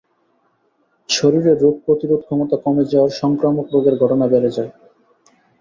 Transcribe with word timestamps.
শরীরে 1.09 1.53
রোগ 1.55 1.75
প্রতিরোধ 1.85 2.21
ক্ষমতা 2.25 2.55
কমে 2.63 2.83
যাওয়ায় 2.91 3.17
সংক্রামক 3.21 3.65
রোগের 3.73 3.95
ঘটনা 4.01 4.25
বেড়ে 4.33 4.51
যায়। 4.57 4.71